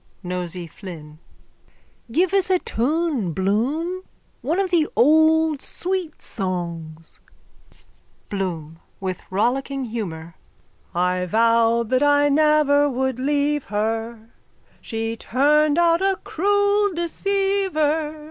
[0.23, 1.19] NOSEY FLYNN:
[2.11, 4.01] Give us a tune, Bloom.
[4.41, 7.19] One of the old sweet songs.
[8.27, 10.33] BLOOM: (With rollicking humour.)
[10.95, 14.31] I vowed that I never would leave her,
[14.81, 18.19] She turned out a cruel deceiver.